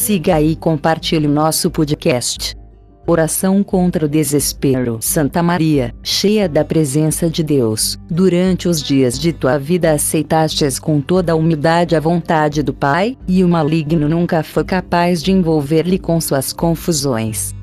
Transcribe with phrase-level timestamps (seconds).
[0.00, 2.56] siga e compartilhe nosso podcast.
[3.06, 4.96] Oração contra o desespero.
[4.98, 11.02] Santa Maria, cheia da presença de Deus, durante os dias de tua vida aceitastes com
[11.02, 15.98] toda a humildade a vontade do Pai, e o maligno nunca foi capaz de envolver-lhe
[15.98, 17.54] com suas confusões.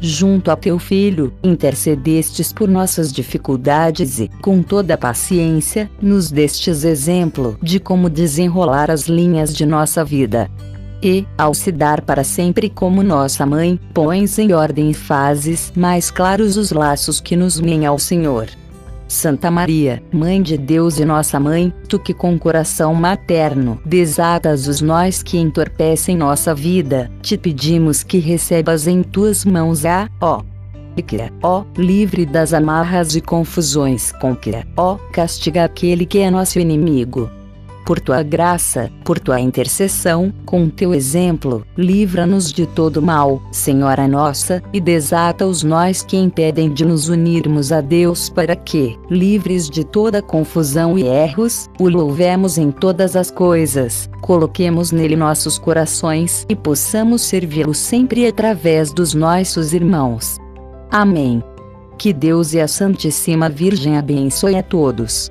[0.00, 7.56] Junto a teu filho, intercedestes por nossas dificuldades e, com toda paciência, nos destes exemplo
[7.62, 10.50] de como desenrolar as linhas de nossa vida
[11.04, 16.10] e, ao se dar para sempre como nossa mãe, pões em ordem e fazes mais
[16.10, 18.48] claros os laços que nos unem ao Senhor.
[19.06, 24.80] Santa Maria, Mãe de Deus e nossa Mãe, tu que com coração materno desatas os
[24.80, 30.42] nós que entorpecem nossa vida, te pedimos que recebas em tuas mãos a, ó,
[31.06, 36.58] que, ó, livre das amarras e confusões com que, ó, castiga aquele que é nosso
[36.58, 37.30] inimigo
[37.84, 44.62] por tua graça, por tua intercessão, com teu exemplo, livra-nos de todo mal, Senhora nossa,
[44.72, 49.84] e desata os nós que impedem de nos unirmos a Deus para que, livres de
[49.84, 56.56] toda confusão e erros, o louvemos em todas as coisas, coloquemos nele nossos corações e
[56.56, 60.38] possamos servi-lo sempre através dos nossos irmãos.
[60.90, 61.42] Amém.
[61.98, 65.30] Que Deus e a Santíssima Virgem abençoe a todos.